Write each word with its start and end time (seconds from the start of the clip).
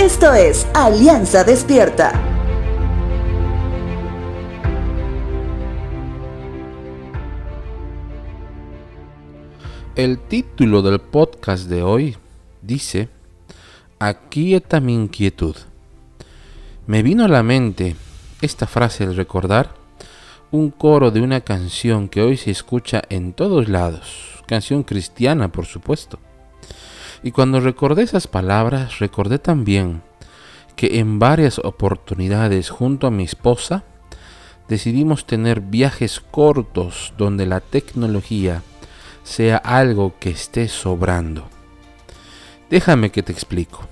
Esto 0.00 0.32
es 0.32 0.66
Alianza 0.72 1.44
Despierta. 1.44 2.18
El 9.94 10.18
título 10.20 10.80
del 10.80 11.00
podcast 11.00 11.68
de 11.68 11.82
hoy 11.82 12.16
dice, 12.62 13.10
Aquieta 13.98 14.80
mi 14.80 14.94
inquietud. 14.94 15.56
Me 16.86 17.02
vino 17.02 17.26
a 17.26 17.28
la 17.28 17.42
mente 17.42 17.94
esta 18.40 18.66
frase 18.66 19.04
al 19.04 19.14
recordar 19.14 19.74
un 20.50 20.70
coro 20.70 21.10
de 21.10 21.20
una 21.20 21.42
canción 21.42 22.08
que 22.08 22.22
hoy 22.22 22.38
se 22.38 22.50
escucha 22.50 23.02
en 23.10 23.34
todos 23.34 23.68
lados, 23.68 24.42
canción 24.46 24.82
cristiana 24.82 25.52
por 25.52 25.66
supuesto. 25.66 26.18
Y 27.22 27.32
cuando 27.32 27.60
recordé 27.60 28.02
esas 28.02 28.26
palabras, 28.26 28.98
recordé 28.98 29.38
también 29.38 30.02
que 30.76 30.98
en 30.98 31.18
varias 31.18 31.58
oportunidades 31.58 32.70
junto 32.70 33.06
a 33.06 33.10
mi 33.10 33.24
esposa 33.24 33.84
decidimos 34.68 35.26
tener 35.26 35.60
viajes 35.60 36.20
cortos 36.20 37.12
donde 37.18 37.44
la 37.44 37.60
tecnología 37.60 38.62
sea 39.22 39.58
algo 39.58 40.14
que 40.18 40.30
esté 40.30 40.68
sobrando. 40.68 41.48
Déjame 42.70 43.10
que 43.10 43.22
te 43.22 43.32
explico. 43.32 43.86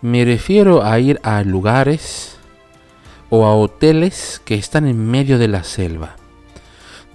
Me 0.00 0.24
refiero 0.24 0.82
a 0.82 0.98
ir 0.98 1.20
a 1.22 1.42
lugares 1.42 2.36
o 3.30 3.46
a 3.46 3.54
hoteles 3.54 4.40
que 4.44 4.54
están 4.54 4.86
en 4.86 5.06
medio 5.06 5.38
de 5.38 5.48
la 5.48 5.64
selva, 5.64 6.16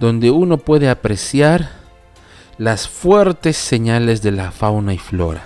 donde 0.00 0.30
uno 0.30 0.58
puede 0.58 0.88
apreciar 0.88 1.81
las 2.58 2.88
fuertes 2.88 3.56
señales 3.56 4.22
de 4.22 4.32
la 4.32 4.52
fauna 4.52 4.92
y 4.92 4.98
flora, 4.98 5.42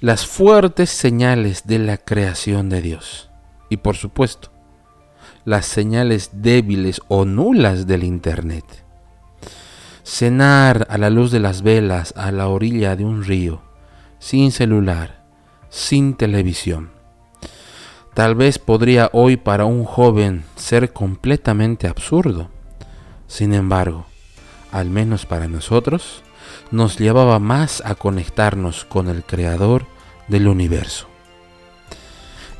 las 0.00 0.26
fuertes 0.26 0.90
señales 0.90 1.66
de 1.66 1.80
la 1.80 1.98
creación 1.98 2.68
de 2.68 2.80
Dios 2.80 3.30
y 3.68 3.78
por 3.78 3.96
supuesto, 3.96 4.50
las 5.44 5.66
señales 5.66 6.30
débiles 6.34 7.00
o 7.08 7.24
nulas 7.24 7.86
del 7.86 8.04
Internet. 8.04 8.64
Cenar 10.04 10.86
a 10.88 10.98
la 10.98 11.10
luz 11.10 11.30
de 11.30 11.40
las 11.40 11.62
velas 11.62 12.14
a 12.16 12.32
la 12.32 12.48
orilla 12.48 12.96
de 12.96 13.04
un 13.04 13.24
río, 13.24 13.60
sin 14.18 14.52
celular, 14.52 15.24
sin 15.68 16.14
televisión. 16.14 16.90
Tal 18.14 18.34
vez 18.34 18.58
podría 18.58 19.10
hoy 19.12 19.36
para 19.36 19.64
un 19.64 19.84
joven 19.84 20.44
ser 20.56 20.92
completamente 20.92 21.88
absurdo. 21.88 22.50
Sin 23.26 23.52
embargo, 23.52 24.06
al 24.72 24.90
menos 24.90 25.26
para 25.26 25.48
nosotros, 25.48 26.22
nos 26.70 26.98
llevaba 26.98 27.38
más 27.38 27.82
a 27.84 27.94
conectarnos 27.94 28.84
con 28.84 29.08
el 29.08 29.24
Creador 29.24 29.86
del 30.28 30.48
universo. 30.48 31.08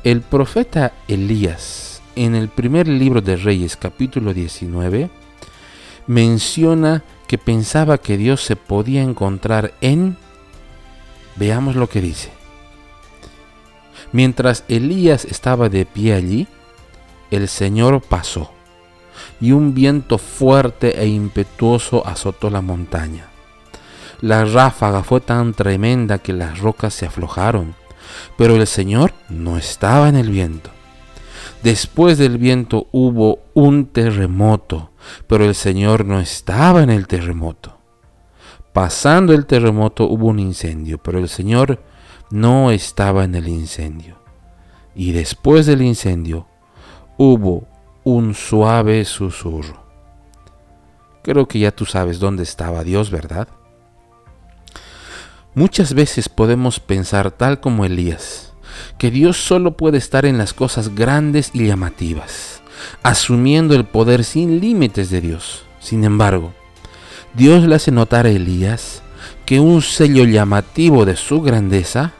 El 0.03 0.21
profeta 0.21 0.93
Elías, 1.07 2.01
en 2.15 2.35
el 2.35 2.49
primer 2.49 2.87
libro 2.87 3.21
de 3.21 3.35
Reyes 3.35 3.77
capítulo 3.77 4.33
19, 4.33 5.09
menciona 6.07 7.03
que 7.27 7.37
pensaba 7.37 7.97
que 7.99 8.17
Dios 8.17 8.43
se 8.43 8.55
podía 8.55 9.01
encontrar 9.01 9.73
en... 9.81 10.17
Veamos 11.35 11.75
lo 11.75 11.87
que 11.87 12.01
dice. 12.01 12.31
Mientras 14.11 14.63
Elías 14.67 15.25
estaba 15.25 15.69
de 15.69 15.85
pie 15.85 16.13
allí, 16.13 16.47
el 17.29 17.47
Señor 17.47 18.01
pasó 18.01 18.51
y 19.41 19.51
un 19.51 19.73
viento 19.73 20.17
fuerte 20.17 21.01
e 21.01 21.07
impetuoso 21.07 22.05
azotó 22.05 22.49
la 22.49 22.61
montaña. 22.61 23.27
La 24.21 24.43
ráfaga 24.43 25.03
fue 25.03 25.21
tan 25.21 25.53
tremenda 25.53 26.17
que 26.17 26.33
las 26.33 26.59
rocas 26.59 26.93
se 26.93 27.05
aflojaron, 27.05 27.75
pero 28.37 28.55
el 28.55 28.67
Señor 28.67 29.13
no 29.29 29.57
estaba 29.57 30.09
en 30.09 30.15
el 30.15 30.29
viento. 30.29 30.71
Después 31.63 32.17
del 32.17 32.37
viento 32.37 32.87
hubo 32.91 33.39
un 33.53 33.87
terremoto, 33.87 34.91
pero 35.27 35.45
el 35.45 35.55
Señor 35.55 36.05
no 36.05 36.19
estaba 36.19 36.83
en 36.83 36.89
el 36.89 37.07
terremoto. 37.07 37.77
Pasando 38.73 39.33
el 39.33 39.45
terremoto 39.45 40.05
hubo 40.05 40.27
un 40.27 40.39
incendio, 40.39 40.99
pero 40.99 41.19
el 41.19 41.27
Señor 41.27 41.81
no 42.29 42.71
estaba 42.71 43.23
en 43.23 43.35
el 43.35 43.47
incendio. 43.47 44.17
Y 44.95 45.11
después 45.11 45.65
del 45.65 45.81
incendio 45.81 46.47
hubo 47.17 47.67
un 48.03 48.33
suave 48.33 49.05
susurro. 49.05 49.83
Creo 51.23 51.47
que 51.47 51.59
ya 51.59 51.71
tú 51.71 51.85
sabes 51.85 52.19
dónde 52.19 52.43
estaba 52.43 52.83
Dios, 52.83 53.11
¿verdad? 53.11 53.47
Muchas 55.53 55.93
veces 55.93 56.29
podemos 56.29 56.79
pensar 56.79 57.31
tal 57.31 57.59
como 57.59 57.83
Elías, 57.83 58.53
que 58.97 59.11
Dios 59.11 59.37
solo 59.37 59.75
puede 59.75 59.97
estar 59.97 60.25
en 60.25 60.37
las 60.37 60.53
cosas 60.53 60.95
grandes 60.95 61.51
y 61.53 61.67
llamativas, 61.67 62.61
asumiendo 63.03 63.75
el 63.75 63.85
poder 63.85 64.23
sin 64.23 64.59
límites 64.59 65.09
de 65.09 65.21
Dios. 65.21 65.65
Sin 65.79 66.03
embargo, 66.03 66.53
Dios 67.33 67.63
le 67.63 67.75
hace 67.75 67.91
notar 67.91 68.25
a 68.25 68.29
Elías 68.29 69.01
que 69.45 69.59
un 69.59 69.81
sello 69.81 70.23
llamativo 70.25 71.05
de 71.05 71.15
su 71.15 71.41
grandeza 71.41 72.13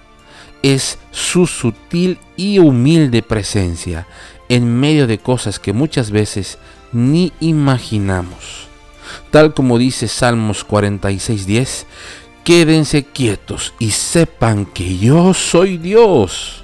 es 0.61 0.97
su 1.11 1.47
sutil 1.47 2.19
y 2.35 2.59
humilde 2.59 3.21
presencia 3.21 4.07
en 4.49 4.79
medio 4.79 5.07
de 5.07 5.19
cosas 5.19 5.59
que 5.59 5.73
muchas 5.73 6.11
veces 6.11 6.57
ni 6.91 7.31
imaginamos. 7.39 8.67
Tal 9.31 9.53
como 9.53 9.77
dice 9.77 10.07
Salmos 10.07 10.65
46:10, 10.65 11.85
quédense 12.43 13.03
quietos 13.03 13.73
y 13.79 13.91
sepan 13.91 14.65
que 14.65 14.97
yo 14.97 15.33
soy 15.33 15.77
Dios. 15.77 16.63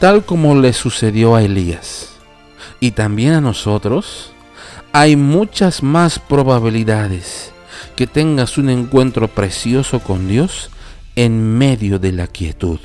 Tal 0.00 0.24
como 0.24 0.54
le 0.56 0.72
sucedió 0.72 1.36
a 1.36 1.42
Elías 1.42 2.10
y 2.80 2.92
también 2.92 3.34
a 3.34 3.40
nosotros, 3.40 4.32
hay 4.92 5.14
muchas 5.14 5.82
más 5.82 6.18
probabilidades 6.18 7.52
que 7.94 8.06
tengas 8.06 8.58
un 8.58 8.70
encuentro 8.70 9.28
precioso 9.28 10.00
con 10.00 10.26
Dios 10.26 10.70
en 11.16 11.58
medio 11.58 11.98
de 11.98 12.12
la 12.12 12.26
quietud 12.26 12.80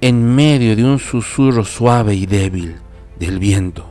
en 0.00 0.34
medio 0.34 0.74
de 0.76 0.84
un 0.84 0.98
susurro 0.98 1.64
suave 1.64 2.14
y 2.14 2.26
débil 2.26 2.76
del 3.18 3.38
viento, 3.38 3.86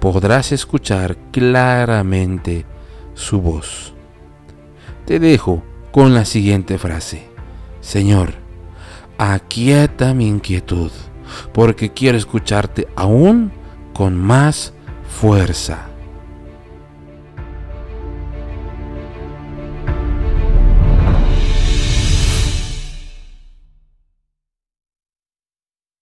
podrás 0.00 0.52
escuchar 0.52 1.16
claramente 1.30 2.64
su 3.14 3.40
voz. 3.40 3.94
Te 5.04 5.18
dejo 5.18 5.62
con 5.90 6.14
la 6.14 6.24
siguiente 6.24 6.78
frase. 6.78 7.28
Señor, 7.80 8.34
aquieta 9.18 10.14
mi 10.14 10.28
inquietud, 10.28 10.90
porque 11.52 11.92
quiero 11.92 12.16
escucharte 12.16 12.88
aún 12.96 13.52
con 13.92 14.16
más 14.16 14.72
fuerza. 15.08 15.89